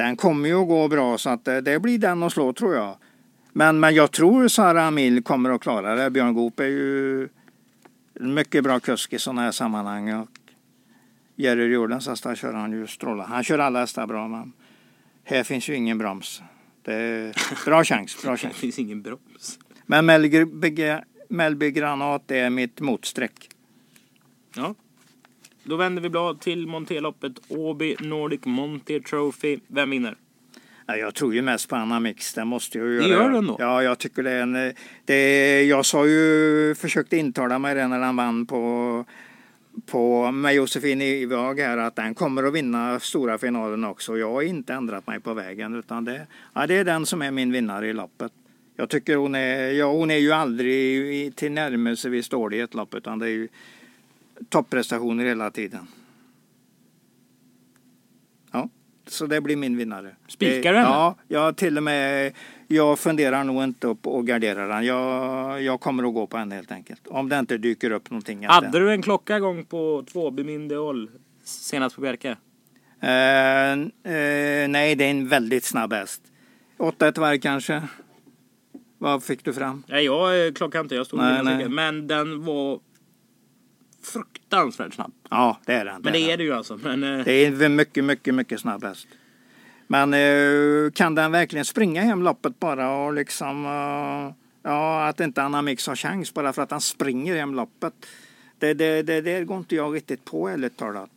[0.01, 2.75] Den kommer ju att gå bra så att det, det blir den att slå tror
[2.75, 2.95] jag.
[3.53, 6.09] Men, men jag tror Sara Amil kommer att klara det.
[6.09, 7.29] Björn Goop är ju
[8.19, 10.13] en mycket bra kusk i sådana här sammanhang.
[10.13, 10.29] Och
[11.35, 13.33] Jerry Jordans hästar kör han ju strålande.
[13.33, 14.53] Han kör alla hästar bra men
[15.23, 16.41] här finns ju ingen broms.
[16.81, 18.55] Det är bra chans, bra Det chans.
[18.55, 19.59] finns ingen broms.
[19.85, 20.05] Men
[21.29, 23.49] Mellby Granat är mitt motsträck.
[24.55, 24.75] Ja.
[25.63, 27.31] Då vänder vi blad till Monteloppet.
[27.47, 29.59] Åby Nordic Monte Trophy.
[29.67, 30.15] Vem vinner?
[30.85, 33.23] Ja, jag tror ju mest på Anna Mix, det måste jag ju Det göra.
[33.23, 33.55] gör den då?
[33.59, 34.73] Ja, jag tycker det är en...
[35.05, 39.05] Det är, jag sa ju, försökte intala mig det när han vann på,
[39.85, 44.17] på med Josefin Ivag här att den kommer att vinna stora finalen också.
[44.17, 47.31] Jag har inte ändrat mig på vägen utan det, ja, det är den som är
[47.31, 48.31] min vinnare i loppet.
[48.75, 52.95] Jag tycker hon är, ja, hon är ju aldrig till närmelsevis dålig i ett lopp
[52.95, 53.47] utan det är ju
[54.49, 55.87] topprestationer hela tiden.
[58.51, 58.69] Ja,
[59.07, 60.15] så det blir min vinnare.
[60.27, 60.95] Spikar du Eh, henne?
[60.95, 62.33] Ja, jag till och med,
[62.67, 64.85] jag funderar nog inte på att gardera den.
[64.85, 67.07] Jag, jag kommer att gå på henne helt enkelt.
[67.07, 68.45] Om det inte dyker upp någonting.
[68.47, 70.75] Hade du en klocka igång på två Beminde
[71.43, 72.37] senast på Bjerke?
[72.99, 76.21] Eh, eh, nej, det är en väldigt snabb häst.
[76.77, 77.83] Åtta ett varv kanske.
[78.97, 79.83] Vad fick du fram?
[79.87, 80.95] Nej, jag klockade inte.
[80.95, 81.43] Jag stod nej.
[81.43, 81.69] nej.
[81.69, 82.79] Men den var
[84.03, 85.11] fruktansvärt snabb.
[85.29, 86.01] Ja, det är den.
[86.01, 86.29] Men det den.
[86.29, 86.77] är det ju alltså.
[86.83, 89.07] Men, eh, Det är en mycket, mycket, mycket snabb häst.
[89.87, 93.65] Men eh, kan den verkligen springa hem loppet bara och liksom...
[93.65, 97.93] eh, ja, att inte Anna Mix har chans bara för att han springer hem loppet.
[98.59, 101.11] Det, det, det, det går inte jag riktigt på ärligt talat.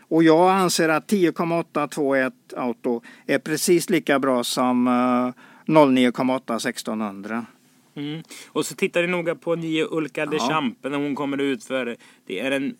[0.00, 7.46] Och jag anser att 10,821 auto är precis lika bra som eh, 09,8 1600.
[7.94, 8.22] Mm.
[8.46, 10.38] Och så tittar ni noga på nio Ulka de.
[10.38, 12.76] Champe när hon kommer ut för det är en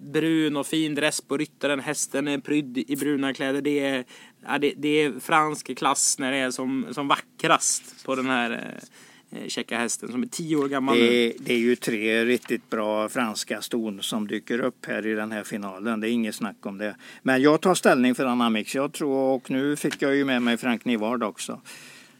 [0.00, 1.80] brun och fin dress på ryttaren.
[1.80, 3.60] Hästen är prydd i bruna kläder.
[3.60, 4.04] Det är,
[4.46, 8.80] ja, det, det är fransk klass när det är som, som vackrast på den här
[9.30, 10.98] eh, tjecka hästen som är tio år gammal.
[10.98, 15.14] Det är, det är ju tre riktigt bra franska ston som dyker upp här i
[15.14, 16.00] den här finalen.
[16.00, 16.96] Det är inget snack om det.
[17.22, 18.74] Men jag tar ställning för Anamix.
[18.74, 21.60] Jag tror, och nu fick jag ju med mig Frank Nivard också.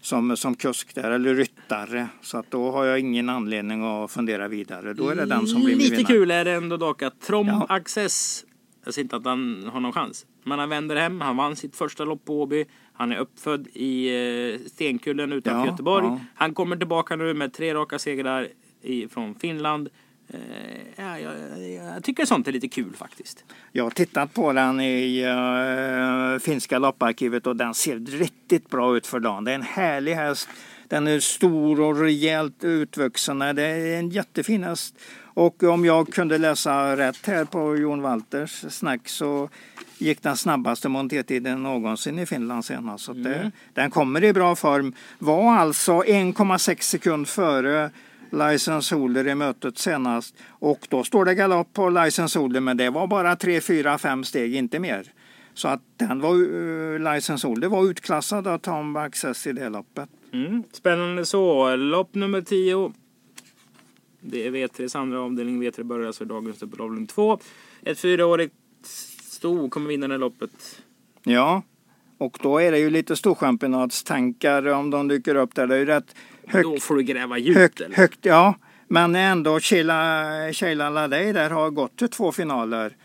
[0.05, 2.09] Som, som kusk där, eller ryttare.
[2.21, 4.95] Så att då har jag ingen anledning att fundera vidare.
[4.95, 6.05] Då är det den som blir Lite vinnare.
[6.15, 7.67] kul är det ändå dock att Trom Ja.
[7.69, 8.45] Access,
[8.85, 11.21] jag säger inte att han har någon chans, men han vänder hem.
[11.21, 12.65] Han vann sitt första lopp på Åby.
[12.93, 14.09] Han är uppfödd i
[14.55, 16.07] eh, Stenkullen utanför Ja, Göteborg.
[16.07, 16.21] ja.
[16.35, 18.49] Han kommer tillbaka nu med tre raka segrar
[18.83, 19.89] i, från Finland.
[20.33, 20.41] Eh,
[20.97, 21.35] ja, jag,
[21.95, 23.45] jag, tycker sånt är lite kul faktiskt.
[23.73, 29.07] Jag har tittat på den i uh, finska lopparkivet och den ser riktigt bra ut
[29.07, 29.45] för dagen.
[29.45, 30.49] Det är en härlig häst.
[30.89, 33.39] Den är stor och rejält utvuxen.
[33.39, 34.95] Det är en jättefin häst.
[35.35, 39.49] Och om jag kunde läsa rätt här på Jon Walters snack så
[39.99, 43.05] gick den snabbaste montertiden någonsin i Finland senast.
[43.05, 44.95] Så det, den kommer i bra form.
[45.19, 47.91] Var alltså 1,6 sekund före
[48.33, 50.35] License Holder i mötet senast.
[50.49, 54.25] Och då står det galopp på License Holder men det var bara 3, 4, 5
[54.25, 55.13] steg, inte mer.
[55.55, 60.09] Så att den var, uh, License Holder var utklassad av Tom Access i det loppet.
[60.33, 60.63] Mm.
[60.73, 61.77] Spännande så.
[61.77, 62.93] Lopp nummer 10.
[64.21, 65.63] Det är V3s andra avdelning.
[65.63, 67.39] V3 börjar alltså dagens upp avdelning 2.
[67.83, 68.55] Ett fyraårigt
[69.23, 70.83] sto kommer vinna det loppet.
[71.23, 71.63] Ja,
[72.19, 75.67] och då är det ju lite storchampionatstankar om de dyker upp där.
[75.67, 76.15] Det är ju rätt
[76.53, 77.59] Då högt, får du gräva djupt.
[77.59, 77.97] högt, eller?
[77.97, 78.55] högt ja.
[78.89, 82.97] Men ändå Sheila, Ladej där har gått till två finaler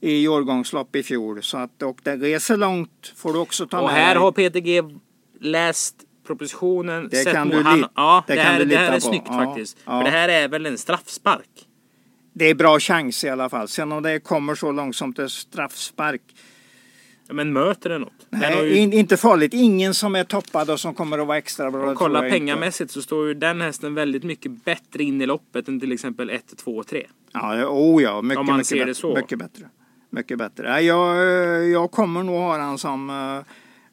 [0.00, 1.42] i årgångslopp i fjol.
[1.42, 4.22] Så att, och det reser långt får du också ta Och med här dig.
[4.22, 4.82] har PTG
[5.40, 5.94] läst
[6.26, 7.08] propositionen.
[7.10, 9.06] Det kan du han, lit- Ja, det det, kan här, det här lita är på.
[9.06, 9.76] snyggt Ja, faktiskt.
[9.84, 9.98] ja.
[9.98, 11.48] För det här är väl en straffspark?
[12.34, 13.68] Det är bra chans i alla fall.
[13.68, 16.22] Sen om det kommer så långt som till straffspark.
[17.28, 18.26] Men möter det något?
[18.30, 19.54] Den Nej, ju, in, inte farligt.
[19.54, 21.84] Ingen som är toppad och som kommer att vara extra bra.
[21.84, 22.38] det och kolla jag inte.
[22.38, 26.30] pengamässigt så står ju den hästen väldigt mycket bättre in i loppet än till exempel
[26.30, 27.06] 1, 2, 3.
[27.32, 29.14] Ja, oh ja, mycket, Om man mycket, ser det bättre, så.
[29.14, 29.68] mycket bättre.
[30.10, 30.80] Mycket bättre.
[30.80, 31.16] Jag,
[31.68, 33.10] jag kommer nog ha han som,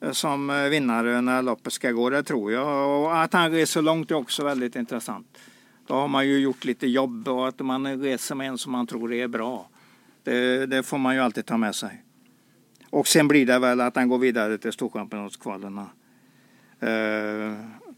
[0.01, 3.01] eh, som vinnare när loppet ska gå, det tror jag.
[3.01, 5.37] Och att han reser långt är också väldigt intressant.
[5.87, 8.87] Då har man ju gjort lite jobb och att man reser med en som man
[8.87, 9.69] tror är bra.
[10.23, 12.03] Det, det får man ju alltid ta med sig.
[12.89, 15.77] Och sen blir det väl att han går vidare till Storchampionatskvalen.
[16.79, 16.87] Eh,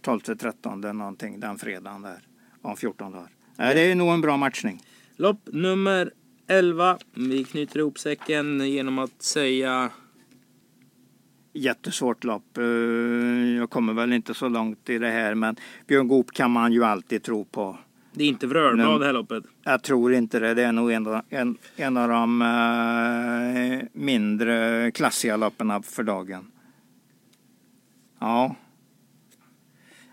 [0.01, 2.19] 12-13 någonting den fredagen där.
[2.62, 3.30] Om 14 dagar.
[3.56, 4.82] Nej, det är nog en bra matchning.
[5.15, 6.12] Lopp nummer
[6.47, 6.97] 11.
[7.13, 9.89] Vi knyter ihop säcken genom att säga
[11.54, 12.58] Jättesvårt lopp.
[12.58, 12.63] Eh,
[13.58, 15.56] Jag kommer väl inte så långt i det här men
[15.88, 17.77] Björn Goop kan man ju alltid tro på.
[18.13, 19.43] Det är inte Vrörblad Men- det här loppet.
[19.63, 20.54] Jag tror inte det.
[20.54, 26.52] Det är nog en, av- en, en av de eh, mindre klassiga loppen för dagen.
[28.19, 28.56] Ja.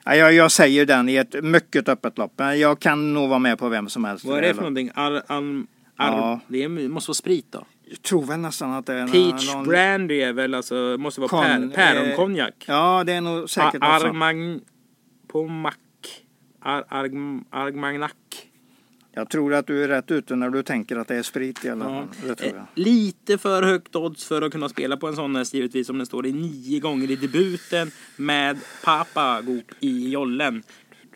[0.05, 2.33] Ja, Jag, jag säger den i ett mycket öppet lopp.
[2.37, 4.25] Men Jag kan nog vara med på vem som helst.
[4.25, 4.91] Vad är det för någonting?
[4.95, 5.65] Ar, ar, ar,
[5.97, 6.41] Ja.
[6.49, 7.67] Det måste vara sprit då?
[7.85, 9.65] Jag tror väl nästan att det är Peach någon...
[9.65, 12.65] Brandy är väl alltså, måste vara Kon- pär, päronkonjak.
[12.69, 13.85] Ja, det är nog säkert sånt.
[13.85, 14.61] Armagn...
[15.29, 15.79] På mack.
[16.61, 17.11] Ar, arg,
[17.51, 18.13] argmagnac.
[19.13, 21.69] Jag tror att du är rätt ute när du tänker att det är sprit i
[21.71, 21.91] alla Ja.
[21.91, 22.29] fall.
[22.29, 22.67] Det tror Eh, jag.
[22.75, 26.07] Lite för högt odds för att kunna spela på en sån häst givetvis om den
[26.07, 30.63] står i nio gånger i debuten med Papa Goop i jollen.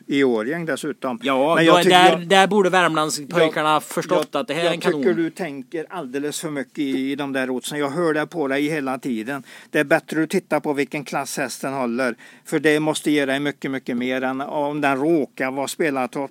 [0.06, 1.18] I Årjäng dessutom.
[1.22, 4.74] Ja, Men jag där, jag- där borde Värmlandspojkarna förstått jag, att det här är jag
[4.74, 5.02] en kanon.
[5.02, 7.78] tycker du tänker alldeles för mycket i de där oddsen.
[7.78, 9.42] Jag hör det på dig hela tiden.
[9.70, 12.14] Det är bättre att titta på vilken klass hästen håller.
[12.44, 16.26] För det måste ge dig mycket, mycket mer än om den råkar vara spelad till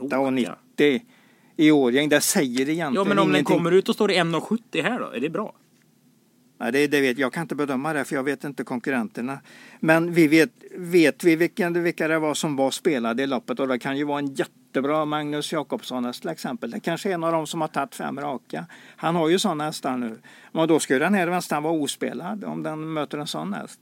[0.00, 0.52] 8 och 90
[1.56, 2.08] i Årjäng.
[2.08, 3.56] Det säger egentligen Ja, men om den ingenting.
[3.56, 5.52] kommer ut och står i 1,70 här då, är det bra?
[6.58, 9.38] Nej, det, det vet, jag kan inte bedöma det för jag vet inte konkurrenterna.
[9.80, 13.68] Men vi vet, vet vi vilka, vilka det var som var spelade i loppet och
[13.68, 16.70] det kan ju vara en jättebra Magnus Jakobsson till exempel.
[16.70, 18.66] Det kanske är en av dem som har tagit fem raka.
[18.96, 20.18] Han har ju sådana hästar nu.
[20.52, 23.80] Men då skulle den här hästen vara ospelad om den möter en sån häst.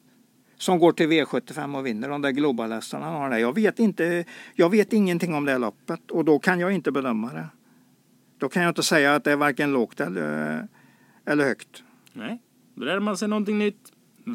[0.57, 3.07] Som går till V75 och vinner de där globalhästarna.
[3.07, 3.39] han har där.
[3.39, 6.93] Jag vet, inte, jag vet ingenting om det här loppet och då kan jag inte
[6.93, 7.49] bedöma det.
[8.39, 10.65] Då kan jag inte säga att det är varken lågt eller, eh,
[11.33, 11.83] eller högt.
[12.13, 12.41] Nej,
[12.75, 13.91] då lär man sig någonting nytt.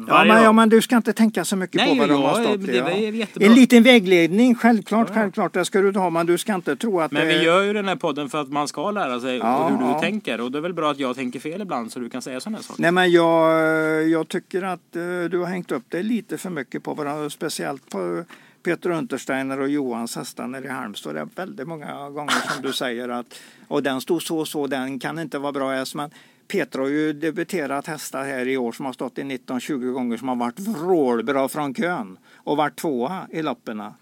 [0.08, 2.40] Ja men, ja, men du ska inte tänka så mycket Nej, på vad de har
[2.40, 2.90] ja, stått det Ja.
[2.90, 3.46] jättebra.
[3.48, 5.14] En liten vägledning, självklart, Ja.
[5.14, 5.52] självklart.
[5.52, 7.72] Det ska du ha, men du ska inte tro att Men det vi gör ju
[7.72, 10.00] den här podden för att man ska lära sig Ja, hur du ja.
[10.00, 10.40] tänker.
[10.40, 12.58] Och det är väl bra att jag tänker fel ibland så du kan säga sådana
[12.58, 12.82] här saker.
[12.82, 16.82] Nej men jag, jag tycker att eh, du har hängt upp dig lite för mycket
[16.82, 18.24] på varandra, speciellt på
[18.62, 21.14] Peter Untersteiner och Johans hästar nere i Halmstad.
[21.14, 24.66] Det är väldigt många gånger som du säger att och den stod så och så,
[24.66, 25.94] den kan inte vara bra häst.
[25.94, 26.10] Men
[26.50, 30.28] Peter har ju debuterat hästar här i år som har stått i 19-20 gånger som
[30.28, 33.94] har varit vrålbra från kön och varit tvåa i lopperna.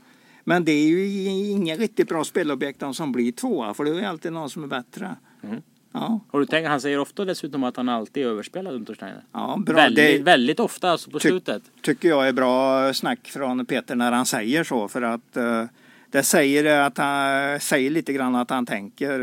[0.45, 1.05] Men det är ju
[1.51, 4.63] ingen riktigt bra spelobjekt de som blir tvåa för det är ju alltid någon som
[4.65, 5.17] är bättre.
[5.43, 5.57] Mm.
[5.93, 9.25] Ja, Har du tänkt, han säger ofta dessutom att han alltid är överspelad Untersteiner.
[9.33, 9.77] ja, bra.
[9.77, 11.63] Väldigt, Det- väldigt ofta alltså på Ty- slutet.
[11.83, 15.65] tycker jag är bra snack från Peter när han säger så för att eh,
[16.11, 19.21] det säger att han säger lite grann att han tänker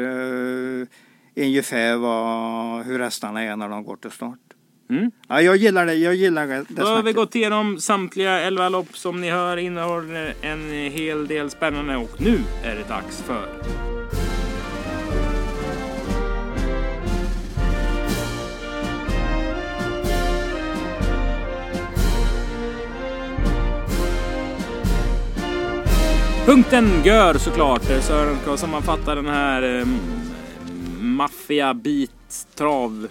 [0.82, 0.88] eh,
[1.36, 4.40] ungefär vad, hur hästarna är när de går till start.
[4.90, 5.12] Mm.
[5.28, 5.94] Ja, jag gillar det.
[5.94, 10.34] Jag gillar det, Då har vi gått igenom samtliga 11 lopp som ni hör innehåller
[10.42, 13.48] en hel del spännande och nu är det dags för
[26.46, 27.82] Punkten gör såklart.
[27.84, 29.86] Sören ska sammanfatta den här
[31.06, 33.08] maffia-bit trav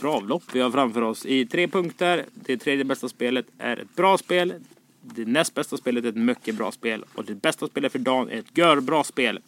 [0.00, 2.24] travlopp vi har framför oss i tre punkter.
[2.34, 4.54] Det tredje bästa spelet är ett bra spel.
[5.02, 7.04] Det näst bästa spelet är ett mycket bra spel.
[7.14, 9.40] Och det bästa spelet för dagen är ett görbra spel.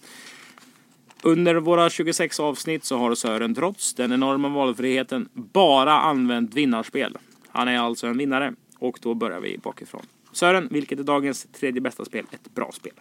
[1.23, 7.19] Under våra 26 avsnitt så har Sören trots den enorma valfriheten bara använt vinnarspel.
[7.49, 8.55] Han är alltså en vinnare.
[8.79, 10.03] Och då börjar vi bakifrån.
[10.33, 12.27] Sören, vilket är dagens tredje bästa spel?
[12.31, 12.93] Ett bra spel.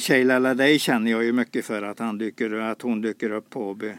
[0.00, 3.70] Sheila Ladej känner jag ju mycket för att, han dyker, att hon dyker upp på
[3.70, 3.92] Åby.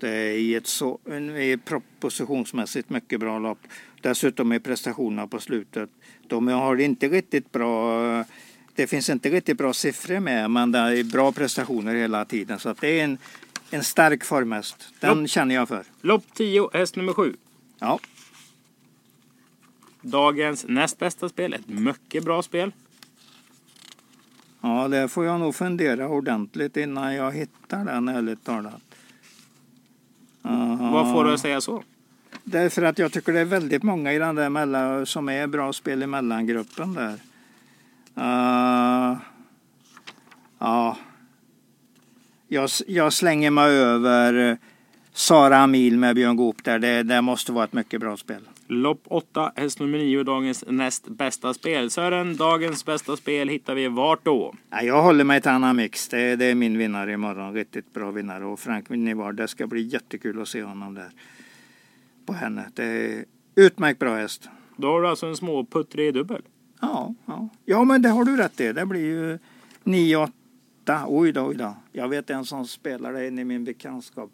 [0.00, 0.98] Det är i ett så,
[1.38, 3.58] ett propositionsmässigt mycket bra lopp.
[4.00, 5.90] Dessutom är prestationerna på slutet.
[6.26, 8.24] De har inte riktigt bra
[8.74, 12.58] det finns inte riktigt bra siffror med men det är bra prestationer hela tiden.
[12.58, 13.18] Så att det är en,
[13.70, 14.88] en stark formhäst.
[15.00, 15.26] Den Ja.
[15.26, 15.84] känner jag för.
[16.00, 17.36] Lopp 10, häst nummer 7.
[17.78, 17.98] Ja.
[20.02, 21.52] Dagens näst bästa spel.
[21.52, 22.72] Ett mycket bra spel.
[24.62, 28.82] Ja, det får jag nog fundera ordentligt innan jag hittar den ärligt talat.
[30.42, 31.82] Ja, Vad får du säga så?
[32.44, 35.72] Därför att jag tycker det är väldigt många i den där mellan, som är bra
[35.72, 37.18] spel i mellangruppen där.
[38.18, 39.18] Uh,
[40.58, 40.96] ja.
[42.48, 44.58] Jag, jag slänger mig över
[45.12, 46.78] Sara Amil med Björn Goop där.
[46.78, 48.48] Det, det måste vara ett mycket bra spel.
[48.72, 51.90] Lopp 8, häst nummer 9, dagens näst bästa spel.
[51.90, 54.54] Sören, dagens bästa spel hittar vi vart då?
[54.70, 56.08] Ja, jag håller mig till Anna Mix.
[56.08, 57.54] Det, det är min vinnare imorgon.
[57.54, 58.44] Riktigt bra vinnare.
[58.44, 61.10] Och Frank Nivard, det ska bli jättekul att se honom där.
[62.26, 62.64] På henne.
[62.74, 64.48] Det är utmärkt bra häst.
[64.76, 66.42] Då har du alltså en små puttrig dubbel?
[66.80, 67.48] Ja, ja.
[67.64, 68.72] ja, men det har du rätt i.
[68.72, 69.38] Det blir ju
[69.84, 70.30] 9-8.
[71.06, 71.76] Oj då, oj då.
[71.92, 74.30] Jag vet en som spelar det i min bekantskap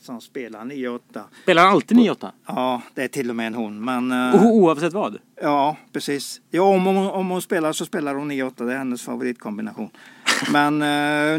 [0.00, 1.00] som spelar 9-8.
[1.42, 2.30] Spelar han alltid 9-8?
[2.46, 3.84] Ja, det är till och med en hon.
[3.84, 5.18] Men, o oavsett vad?
[5.42, 6.40] Ja, precis.
[6.50, 8.66] Ja, om, hon, om hon spelar så spelar hon 9-8.
[8.66, 9.90] Det är hennes favoritkombination.
[10.52, 10.78] Men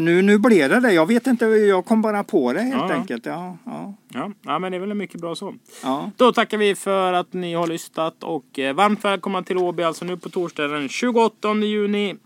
[0.04, 0.92] nu, nu blev det det.
[0.92, 1.46] Jag vet inte.
[1.46, 3.26] Jag kom bara på det helt ja, enkelt.
[3.26, 3.94] Ja, ja.
[4.08, 5.54] Ja, ja, men det är väl mycket bra så.
[5.82, 6.10] Ja.
[6.16, 10.04] Då tackar vi för att ni har lyssnat och eh, varmt välkomna till Åby alltså
[10.04, 12.16] nu på torsdagen den 28 juni.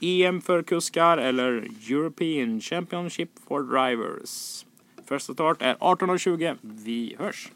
[0.00, 4.64] EM för kuskar eller European Championship for Drivers.
[5.12, 6.56] Första start är 18.20.
[6.62, 7.48] Vi hörs!